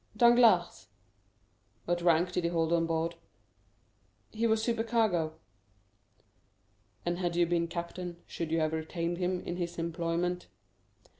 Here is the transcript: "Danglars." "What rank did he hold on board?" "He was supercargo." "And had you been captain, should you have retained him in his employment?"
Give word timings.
"Danglars." 0.17 0.87
"What 1.85 2.01
rank 2.01 2.31
did 2.31 2.43
he 2.43 2.49
hold 2.49 2.73
on 2.73 2.87
board?" 2.87 3.13
"He 4.31 4.47
was 4.47 4.63
supercargo." 4.63 5.33
"And 7.05 7.19
had 7.19 7.35
you 7.35 7.45
been 7.45 7.67
captain, 7.67 8.17
should 8.25 8.51
you 8.51 8.59
have 8.61 8.73
retained 8.73 9.19
him 9.19 9.41
in 9.45 9.57
his 9.57 9.77
employment?" 9.77 10.47